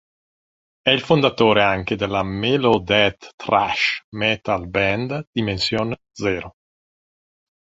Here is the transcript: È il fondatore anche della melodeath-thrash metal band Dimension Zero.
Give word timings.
È 0.81 0.89
il 0.89 1.01
fondatore 1.01 1.61
anche 1.61 1.95
della 1.95 2.23
melodeath-thrash 2.23 4.05
metal 4.15 4.67
band 4.67 5.27
Dimension 5.31 5.95
Zero. 6.11 6.55